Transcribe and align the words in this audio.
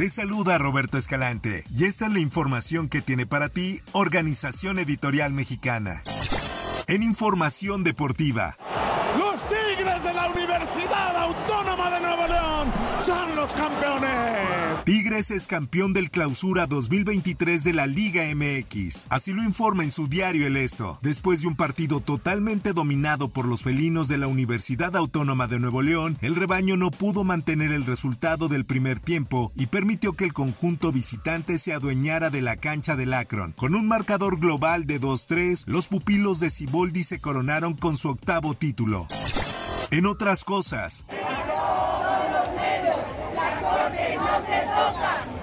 Te 0.00 0.08
saluda 0.08 0.56
Roberto 0.56 0.96
Escalante 0.96 1.62
y 1.76 1.84
esta 1.84 2.06
es 2.06 2.12
la 2.14 2.20
información 2.20 2.88
que 2.88 3.02
tiene 3.02 3.26
para 3.26 3.50
ti 3.50 3.82
Organización 3.92 4.78
Editorial 4.78 5.34
Mexicana. 5.34 6.02
En 6.86 7.02
información 7.02 7.84
deportiva. 7.84 8.56
Los 9.18 9.46
Tigres 9.46 10.02
de 10.02 10.14
la 10.14 10.30
Universidad 10.30 11.16
Autónoma 11.18 11.90
de 11.90 12.00
Nuevo 12.00 12.26
León 12.28 12.49
los 13.34 13.52
campeones. 13.54 14.84
Tigres 14.84 15.30
es 15.30 15.46
campeón 15.46 15.92
del 15.92 16.10
clausura 16.10 16.66
2023 16.66 17.64
de 17.64 17.72
la 17.72 17.86
Liga 17.86 18.22
MX. 18.34 19.06
Así 19.08 19.32
lo 19.32 19.42
informa 19.42 19.84
en 19.84 19.90
su 19.90 20.06
diario 20.06 20.46
El 20.46 20.56
Esto. 20.56 20.98
Después 21.02 21.42
de 21.42 21.48
un 21.48 21.56
partido 21.56 22.00
totalmente 22.00 22.72
dominado 22.72 23.28
por 23.28 23.46
los 23.46 23.62
felinos 23.62 24.08
de 24.08 24.18
la 24.18 24.26
Universidad 24.26 24.96
Autónoma 24.96 25.48
de 25.48 25.58
Nuevo 25.58 25.82
León, 25.82 26.18
el 26.22 26.36
rebaño 26.36 26.76
no 26.76 26.90
pudo 26.90 27.24
mantener 27.24 27.72
el 27.72 27.84
resultado 27.84 28.48
del 28.48 28.64
primer 28.64 29.00
tiempo 29.00 29.52
y 29.54 29.66
permitió 29.66 30.14
que 30.14 30.24
el 30.24 30.32
conjunto 30.32 30.92
visitante 30.92 31.58
se 31.58 31.72
adueñara 31.72 32.30
de 32.30 32.42
la 32.42 32.56
cancha 32.56 32.96
del 32.96 33.14
Akron. 33.14 33.52
Con 33.52 33.74
un 33.74 33.86
marcador 33.86 34.38
global 34.38 34.86
de 34.86 35.00
2-3, 35.00 35.64
los 35.66 35.88
pupilos 35.88 36.40
de 36.40 36.50
Ciboldi 36.50 37.04
se 37.04 37.20
coronaron 37.20 37.74
con 37.74 37.96
su 37.96 38.08
octavo 38.08 38.54
título. 38.54 39.06
En 39.92 40.06
otras 40.06 40.44
cosas, 40.44 41.04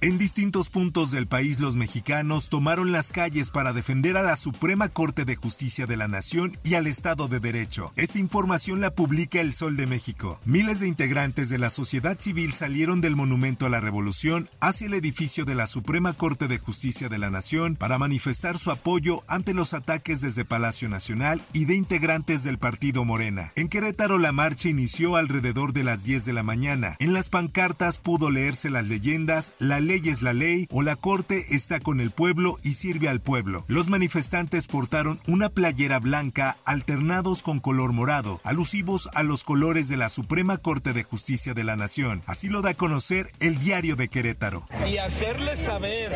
En 0.01 0.19
distintos 0.19 0.69
puntos 0.69 1.09
del 1.09 1.25
país 1.25 1.59
los 1.59 1.75
mexicanos 1.75 2.49
tomaron 2.49 2.91
las 2.91 3.11
calles 3.11 3.49
para 3.49 3.73
defender 3.73 4.15
a 4.15 4.21
la 4.21 4.35
Suprema 4.35 4.89
Corte 4.89 5.25
de 5.25 5.35
Justicia 5.35 5.87
de 5.87 5.97
la 5.97 6.07
Nación 6.07 6.55
y 6.63 6.75
al 6.75 6.85
Estado 6.85 7.27
de 7.27 7.39
Derecho. 7.39 7.93
Esta 7.95 8.19
información 8.19 8.79
la 8.79 8.91
publica 8.91 9.41
El 9.41 9.53
Sol 9.53 9.75
de 9.75 9.87
México. 9.87 10.39
Miles 10.45 10.81
de 10.81 10.87
integrantes 10.87 11.49
de 11.49 11.57
la 11.57 11.71
sociedad 11.71 12.19
civil 12.19 12.53
salieron 12.53 13.01
del 13.01 13.15
Monumento 13.15 13.65
a 13.65 13.69
la 13.69 13.79
Revolución 13.79 14.49
hacia 14.61 14.85
el 14.85 14.93
edificio 14.93 15.45
de 15.45 15.55
la 15.55 15.65
Suprema 15.65 16.13
Corte 16.13 16.47
de 16.47 16.59
Justicia 16.59 17.09
de 17.09 17.17
la 17.17 17.31
Nación 17.31 17.75
para 17.75 17.97
manifestar 17.97 18.59
su 18.59 18.69
apoyo 18.69 19.23
ante 19.27 19.55
los 19.55 19.73
ataques 19.73 20.21
desde 20.21 20.45
Palacio 20.45 20.89
Nacional 20.89 21.41
y 21.53 21.65
de 21.65 21.73
integrantes 21.73 22.43
del 22.43 22.59
partido 22.59 23.03
Morena. 23.03 23.51
En 23.55 23.67
Querétaro 23.67 24.19
la 24.19 24.31
marcha 24.31 24.69
inició 24.69 25.15
alrededor 25.15 25.73
de 25.73 25.83
las 25.83 26.03
10 26.03 26.23
de 26.23 26.33
la 26.33 26.43
mañana. 26.43 26.97
En 26.99 27.13
las 27.13 27.29
pancartas 27.29 27.97
pudo 27.97 28.29
leerse 28.29 28.69
las 28.69 28.87
leyendas 28.87 29.53
La 29.57 29.86
ley 29.87 30.01
es 30.05 30.21
la 30.21 30.33
ley 30.33 30.67
o 30.71 30.83
la 30.83 30.95
corte 30.95 31.47
está 31.55 31.79
con 31.79 31.99
el 31.99 32.11
pueblo 32.11 32.59
y 32.63 32.73
sirve 32.73 33.07
al 33.07 33.21
pueblo. 33.21 33.63
Los 33.67 33.87
manifestantes 33.87 34.67
portaron 34.67 35.19
una 35.27 35.49
playera 35.49 35.99
blanca 35.99 36.57
alternados 36.65 37.41
con 37.41 37.59
color 37.59 37.93
morado, 37.93 38.41
alusivos 38.43 39.09
a 39.13 39.23
los 39.23 39.43
colores 39.43 39.87
de 39.87 39.97
la 39.97 40.09
Suprema 40.09 40.57
Corte 40.57 40.93
de 40.93 41.03
Justicia 41.03 41.53
de 41.53 41.63
la 41.63 41.75
Nación. 41.75 42.21
Así 42.27 42.49
lo 42.49 42.61
da 42.61 42.71
a 42.71 42.73
conocer 42.73 43.31
el 43.39 43.59
diario 43.59 43.95
de 43.95 44.09
Querétaro. 44.09 44.67
Y 44.87 44.97
hacerles 44.97 45.59
saber 45.59 46.11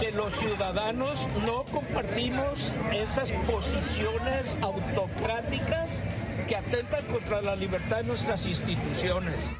que 0.00 0.10
los 0.10 0.34
ciudadanos 0.34 1.26
no 1.46 1.62
compartimos 1.64 2.72
esas 2.92 3.30
posiciones 3.30 4.58
autocráticas 4.60 6.02
que 6.48 6.56
atentan 6.56 7.04
contra 7.06 7.42
la 7.42 7.56
libertad 7.56 7.98
de 7.98 8.04
nuestras 8.04 8.46
instituciones. 8.46 9.50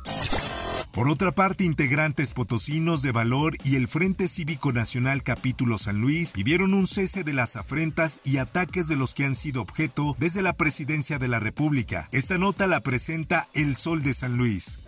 Por 0.96 1.10
otra 1.10 1.30
parte, 1.30 1.62
integrantes 1.62 2.32
potosinos 2.32 3.02
de 3.02 3.12
Valor 3.12 3.58
y 3.62 3.76
el 3.76 3.86
Frente 3.86 4.28
Cívico 4.28 4.72
Nacional 4.72 5.22
Capítulo 5.22 5.76
San 5.76 6.00
Luis 6.00 6.32
pidieron 6.32 6.72
un 6.72 6.86
cese 6.86 7.22
de 7.22 7.34
las 7.34 7.56
afrentas 7.56 8.18
y 8.24 8.38
ataques 8.38 8.88
de 8.88 8.96
los 8.96 9.14
que 9.14 9.26
han 9.26 9.34
sido 9.34 9.60
objeto 9.60 10.16
desde 10.18 10.40
la 10.40 10.54
presidencia 10.54 11.18
de 11.18 11.28
la 11.28 11.38
República. 11.38 12.08
Esta 12.12 12.38
nota 12.38 12.66
la 12.66 12.80
presenta 12.80 13.46
El 13.52 13.76
Sol 13.76 14.02
de 14.02 14.14
San 14.14 14.38
Luis. 14.38 14.78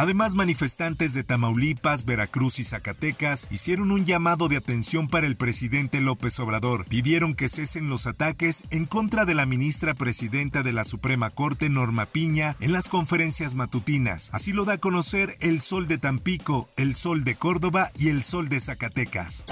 Además, 0.00 0.34
manifestantes 0.34 1.12
de 1.12 1.24
Tamaulipas, 1.24 2.06
Veracruz 2.06 2.58
y 2.58 2.64
Zacatecas 2.64 3.46
hicieron 3.50 3.90
un 3.90 4.06
llamado 4.06 4.48
de 4.48 4.56
atención 4.56 5.08
para 5.08 5.26
el 5.26 5.36
presidente 5.36 6.00
López 6.00 6.40
Obrador. 6.40 6.86
Pidieron 6.86 7.34
que 7.34 7.50
cesen 7.50 7.90
los 7.90 8.06
ataques 8.06 8.62
en 8.70 8.86
contra 8.86 9.26
de 9.26 9.34
la 9.34 9.44
ministra 9.44 9.92
presidenta 9.92 10.62
de 10.62 10.72
la 10.72 10.84
Suprema 10.84 11.28
Corte, 11.28 11.68
Norma 11.68 12.06
Piña, 12.06 12.56
en 12.60 12.72
las 12.72 12.88
conferencias 12.88 13.54
matutinas. 13.54 14.30
Así 14.32 14.54
lo 14.54 14.64
da 14.64 14.72
a 14.72 14.78
conocer 14.78 15.36
el 15.40 15.60
Sol 15.60 15.86
de 15.86 15.98
Tampico, 15.98 16.70
el 16.78 16.94
Sol 16.94 17.22
de 17.22 17.34
Córdoba 17.34 17.92
y 17.94 18.08
el 18.08 18.22
Sol 18.22 18.48
de 18.48 18.60
Zacatecas. 18.60 19.44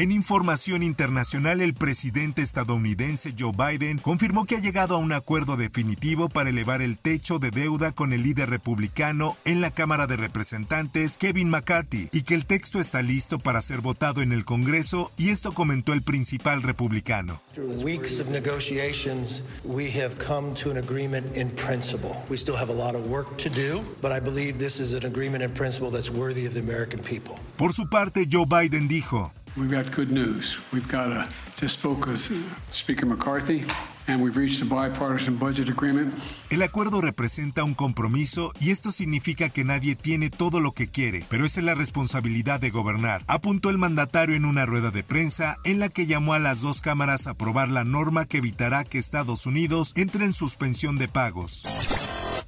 En 0.00 0.12
información 0.12 0.82
internacional, 0.82 1.60
el 1.60 1.74
presidente 1.74 2.40
estadounidense 2.40 3.34
Joe 3.38 3.52
Biden 3.52 3.98
confirmó 3.98 4.46
que 4.46 4.56
ha 4.56 4.60
llegado 4.60 4.94
a 4.94 4.98
un 4.98 5.12
acuerdo 5.12 5.58
definitivo 5.58 6.30
para 6.30 6.48
elevar 6.48 6.80
el 6.80 6.96
techo 6.96 7.38
de 7.38 7.50
deuda 7.50 7.92
con 7.92 8.14
el 8.14 8.22
líder 8.22 8.48
republicano 8.48 9.36
en 9.44 9.60
la 9.60 9.72
Cámara 9.72 10.06
de 10.06 10.16
Representantes, 10.16 11.18
Kevin 11.18 11.50
McCarthy, 11.50 12.08
y 12.12 12.22
que 12.22 12.34
el 12.34 12.46
texto 12.46 12.80
está 12.80 13.02
listo 13.02 13.40
para 13.40 13.60
ser 13.60 13.82
votado 13.82 14.22
en 14.22 14.32
el 14.32 14.46
Congreso, 14.46 15.12
y 15.18 15.28
esto 15.28 15.52
comentó 15.52 15.92
el 15.92 16.00
principal 16.00 16.62
republicano. 16.62 17.42
weeks 17.84 18.20
of 18.20 18.30
negotiations, 18.30 19.42
we 19.64 19.90
have 19.90 20.16
come 20.16 20.54
to 20.54 20.70
an 20.70 20.78
agreement 20.78 21.36
in 21.36 21.50
principle. 21.50 22.16
We 22.30 22.38
still 22.38 22.56
have 22.56 22.70
a 22.70 22.74
lot 22.74 22.94
of 22.94 23.06
work 23.06 23.36
to 23.36 23.50
do, 23.50 23.82
but 24.00 24.12
I 24.12 24.20
believe 24.20 24.58
this 24.58 24.80
is 24.80 24.94
an 24.94 25.04
agreement 25.04 25.42
in 25.42 25.50
principle 25.50 25.90
that's 25.90 26.10
worthy 26.10 26.46
of 26.46 26.54
the 26.54 26.60
American 26.60 27.00
people. 27.00 27.38
Por 27.58 27.74
su 27.74 27.90
parte, 27.90 28.26
Joe 28.26 28.46
Biden 28.46 28.88
dijo, 28.88 29.34
We've 29.60 29.70
got 29.70 29.94
good 29.94 30.10
news. 30.10 30.56
We've 30.72 30.88
got 30.88 31.12
a, 31.12 31.28
just 31.60 31.78
spoke 31.78 32.06
with 32.06 32.30
Speaker 32.70 33.04
McCarthy, 33.04 33.66
and 34.08 34.22
we've 34.22 34.34
reached 34.34 34.62
a 34.62 34.64
bipartisan 34.64 35.36
budget 35.36 35.68
agreement. 35.68 36.14
El 36.48 36.62
acuerdo 36.62 37.02
representa 37.02 37.62
un 37.62 37.74
compromiso 37.74 38.54
y 38.58 38.70
esto 38.70 38.90
significa 38.90 39.50
que 39.50 39.62
nadie 39.64 39.96
tiene 39.96 40.30
todo 40.30 40.60
lo 40.60 40.72
que 40.72 40.88
quiere, 40.88 41.26
pero 41.28 41.44
esa 41.44 41.60
es 41.60 41.66
la 41.66 41.74
responsabilidad 41.74 42.58
de 42.58 42.70
gobernar, 42.70 43.22
apuntó 43.26 43.68
el 43.68 43.76
mandatario 43.76 44.34
en 44.34 44.46
una 44.46 44.64
rueda 44.64 44.90
de 44.90 45.02
prensa 45.02 45.58
en 45.64 45.78
la 45.78 45.90
que 45.90 46.06
llamó 46.06 46.32
a 46.32 46.38
las 46.38 46.62
dos 46.62 46.80
cámaras 46.80 47.26
a 47.26 47.32
aprobar 47.32 47.68
la 47.68 47.84
norma 47.84 48.24
que 48.24 48.38
evitará 48.38 48.84
que 48.84 48.96
Estados 48.96 49.44
Unidos 49.44 49.92
entre 49.94 50.24
en 50.24 50.32
suspensión 50.32 50.96
de 50.96 51.08
pagos. 51.08 51.62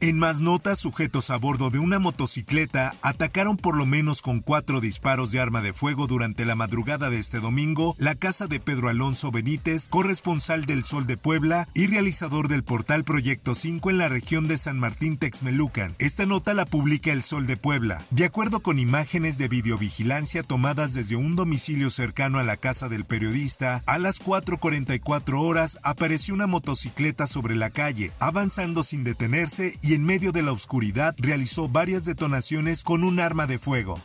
En 0.02 0.18
más 0.18 0.40
notas, 0.40 0.80
sujetos 0.80 1.30
a 1.30 1.36
bordo 1.36 1.70
de 1.70 1.78
una 1.78 2.00
motocicleta 2.00 2.96
atacaron 3.02 3.56
por 3.56 3.76
lo 3.76 3.86
menos 3.86 4.20
con 4.20 4.40
cuatro 4.40 4.80
disparos 4.80 5.30
de 5.30 5.38
arma 5.38 5.62
de 5.62 5.72
fuego 5.72 6.08
durante 6.08 6.44
la 6.44 6.56
madrugada 6.56 7.08
de 7.08 7.20
este 7.20 7.38
domingo 7.38 7.94
la 7.98 8.16
casa 8.16 8.48
de 8.48 8.58
Pedro 8.58 8.88
Alonso 8.88 9.30
Benítez, 9.30 9.86
corresponsal 9.86 10.66
del 10.66 10.82
Sol 10.82 11.06
de 11.06 11.16
Puebla 11.16 11.68
y 11.72 11.86
realizador 11.86 12.48
del 12.48 12.64
portal 12.64 13.04
Proyecto 13.04 13.54
5 13.54 13.90
en 13.90 13.98
la 13.98 14.08
región 14.08 14.48
de 14.48 14.56
San 14.56 14.76
Martín 14.76 15.18
Texmelucan. 15.18 15.94
Esta 16.00 16.26
nota 16.26 16.52
la 16.52 16.66
publica 16.66 17.12
El 17.12 17.22
Sol 17.22 17.46
de 17.46 17.56
Puebla. 17.56 18.04
De 18.10 18.24
acuerdo 18.24 18.58
con 18.58 18.80
imágenes 18.80 19.38
de 19.38 19.46
videovigilancia 19.46 20.42
tomadas 20.42 20.94
desde 20.94 21.14
un 21.14 21.36
domicilio 21.36 21.90
cercano 21.90 22.40
a 22.40 22.42
la 22.42 22.56
casa 22.56 22.88
del 22.88 23.04
periodista, 23.04 23.84
a 23.86 24.00
las 24.00 24.20
4.44 24.20 25.40
horas 25.40 25.78
apareció 25.84 26.34
una 26.34 26.48
motocicleta 26.48 27.28
sobre 27.28 27.54
la 27.54 27.70
calle, 27.70 28.10
avanzando 28.18 28.82
sin 28.82 29.04
detenerse 29.04 29.78
y 29.80 29.91
en 29.94 30.04
medio 30.04 30.32
de 30.32 30.42
la 30.42 30.52
oscuridad 30.52 31.14
realizó 31.18 31.68
varias 31.68 32.04
detonaciones 32.04 32.82
con 32.82 33.04
un 33.04 33.20
arma 33.20 33.46
de 33.46 33.58
fuego. 33.58 34.00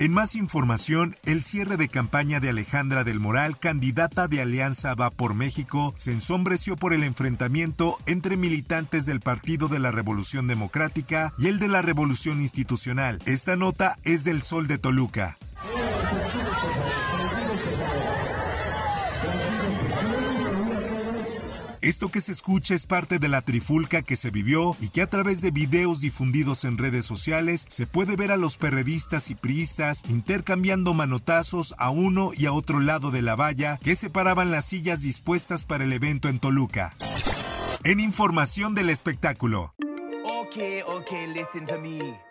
En 0.00 0.12
más 0.12 0.36
información, 0.36 1.16
el 1.24 1.42
cierre 1.42 1.76
de 1.76 1.88
campaña 1.88 2.38
de 2.38 2.50
Alejandra 2.50 3.02
del 3.02 3.18
Moral, 3.18 3.58
candidata 3.58 4.28
de 4.28 4.40
Alianza 4.40 4.94
Va 4.94 5.10
por 5.10 5.34
México, 5.34 5.92
se 5.96 6.12
ensombreció 6.12 6.76
por 6.76 6.92
el 6.92 7.02
enfrentamiento 7.02 7.98
entre 8.06 8.36
militantes 8.36 9.06
del 9.06 9.20
Partido 9.20 9.66
de 9.66 9.80
la 9.80 9.90
Revolución 9.90 10.46
Democrática 10.46 11.32
y 11.36 11.48
el 11.48 11.58
de 11.58 11.68
la 11.68 11.82
Revolución 11.82 12.40
Institucional. 12.40 13.20
Esta 13.26 13.56
nota 13.56 13.98
es 14.04 14.22
del 14.22 14.42
Sol 14.42 14.68
de 14.68 14.78
Toluca. 14.78 15.36
Esto 21.80 22.10
que 22.10 22.20
se 22.20 22.32
escucha 22.32 22.74
es 22.74 22.86
parte 22.86 23.18
de 23.18 23.28
la 23.28 23.42
trifulca 23.42 24.02
que 24.02 24.16
se 24.16 24.30
vivió 24.30 24.76
y 24.80 24.88
que 24.88 25.02
a 25.02 25.08
través 25.08 25.40
de 25.40 25.52
videos 25.52 26.00
difundidos 26.00 26.64
en 26.64 26.76
redes 26.76 27.04
sociales 27.04 27.66
se 27.68 27.86
puede 27.86 28.16
ver 28.16 28.32
a 28.32 28.36
los 28.36 28.56
perredistas 28.56 29.30
y 29.30 29.36
priistas 29.36 30.02
intercambiando 30.08 30.92
manotazos 30.92 31.74
a 31.78 31.90
uno 31.90 32.32
y 32.36 32.46
a 32.46 32.52
otro 32.52 32.80
lado 32.80 33.12
de 33.12 33.22
la 33.22 33.36
valla 33.36 33.78
que 33.82 33.94
separaban 33.94 34.50
las 34.50 34.64
sillas 34.64 35.02
dispuestas 35.02 35.64
para 35.64 35.84
el 35.84 35.92
evento 35.92 36.28
en 36.28 36.40
Toluca. 36.40 36.94
En 37.84 38.00
información 38.00 38.74
del 38.74 38.90
espectáculo. 38.90 39.74
Okay, 40.24 40.82
okay, 40.82 41.26
listen 41.28 41.64
to 41.64 41.78
me. 41.78 42.27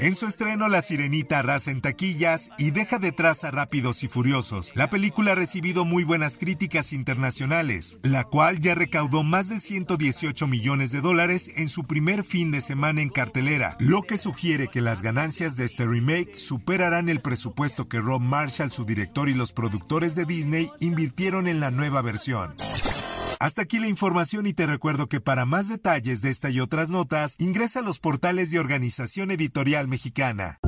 En 0.00 0.14
su 0.14 0.26
estreno, 0.26 0.70
La 0.70 0.80
Sirenita 0.80 1.40
arrasa 1.40 1.70
en 1.70 1.82
taquillas 1.82 2.48
y 2.56 2.70
deja 2.70 2.98
detrás 2.98 3.44
a 3.44 3.50
Rápidos 3.50 4.02
y 4.02 4.08
Furiosos. 4.08 4.72
La 4.74 4.88
película 4.88 5.32
ha 5.32 5.34
recibido 5.34 5.84
muy 5.84 6.04
buenas 6.04 6.38
críticas 6.38 6.94
internacionales, 6.94 7.98
la 8.02 8.24
cual 8.24 8.60
ya 8.60 8.74
recaudó 8.74 9.24
más 9.24 9.50
de 9.50 9.60
118 9.60 10.46
millones 10.46 10.90
de 10.90 11.02
dólares 11.02 11.50
en 11.54 11.68
su 11.68 11.84
primer 11.84 12.24
fin 12.24 12.50
de 12.50 12.62
semana 12.62 13.02
en 13.02 13.10
cartelera, 13.10 13.76
lo 13.78 14.00
que 14.00 14.16
sugiere 14.16 14.68
que 14.68 14.80
las 14.80 15.02
ganancias 15.02 15.54
de 15.56 15.66
este 15.66 15.84
remake 15.84 16.34
superarán 16.34 17.10
el 17.10 17.20
presupuesto 17.20 17.86
que 17.86 18.00
Rob 18.00 18.22
Marshall, 18.22 18.72
su 18.72 18.86
director 18.86 19.28
y 19.28 19.34
los 19.34 19.52
productores 19.52 20.14
de 20.14 20.24
Disney 20.24 20.70
invirtieron 20.80 21.46
en 21.46 21.60
la 21.60 21.70
nueva 21.70 22.00
versión. 22.00 22.54
Hasta 23.40 23.62
aquí 23.62 23.78
la 23.78 23.86
información 23.86 24.46
y 24.46 24.52
te 24.52 24.66
recuerdo 24.66 25.06
que 25.06 25.18
para 25.18 25.46
más 25.46 25.66
detalles 25.66 26.20
de 26.20 26.28
esta 26.28 26.50
y 26.50 26.60
otras 26.60 26.90
notas, 26.90 27.36
ingresa 27.38 27.80
a 27.80 27.82
los 27.82 27.98
portales 27.98 28.50
de 28.50 28.58
Organización 28.58 29.30
Editorial 29.30 29.88
Mexicana. 29.88 30.58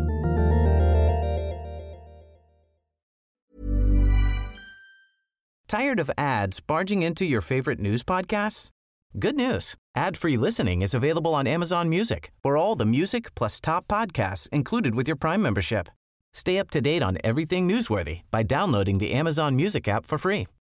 Tired 5.69 6.00
of 6.00 6.10
ads 6.16 6.60
barging 6.60 7.02
into 7.02 7.26
your 7.26 7.42
favorite 7.42 7.78
news 7.78 8.02
podcasts? 8.02 8.70
Good 9.18 9.36
news. 9.36 9.76
Ad-free 9.94 10.38
listening 10.38 10.80
is 10.80 10.94
available 10.94 11.34
on 11.34 11.46
Amazon 11.46 11.90
Music. 11.90 12.32
For 12.42 12.56
all 12.56 12.75
the 12.75 12.86
music 12.86 13.34
plus 13.34 13.60
top 13.60 13.86
podcasts 13.86 14.48
included 14.50 14.94
with 14.94 15.06
your 15.06 15.16
Prime 15.16 15.42
membership. 15.42 15.90
Stay 16.32 16.58
up 16.58 16.70
to 16.70 16.80
date 16.80 17.02
on 17.02 17.18
everything 17.22 17.68
newsworthy 17.68 18.22
by 18.30 18.42
downloading 18.42 18.96
the 18.96 19.12
Amazon 19.12 19.54
Music 19.56 19.86
app 19.88 20.06
for 20.06 20.16
free 20.16 20.46